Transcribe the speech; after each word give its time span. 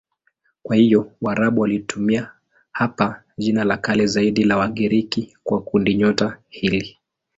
Kwa 0.63 0.75
hiyo 0.75 1.11
Waarabu 1.21 1.61
walitumia 1.61 2.31
hapa 2.71 3.23
jina 3.37 3.63
la 3.63 3.77
kale 3.77 4.05
zaidi 4.05 4.43
la 4.43 4.57
Wagiriki 4.57 5.37
kwa 5.43 5.61
kundinyota 5.61 6.39
hili. 6.49 6.97